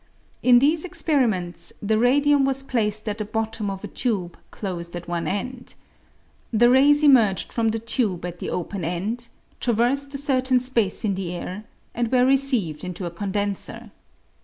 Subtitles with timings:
[0.41, 5.07] In these experiments the radium was placed at the bottom of a tube closed at
[5.07, 5.75] one end.
[6.51, 9.27] The rays emerged from the tube at the open end,
[9.59, 13.91] traversed a certain space in the air, and were received into a condenser.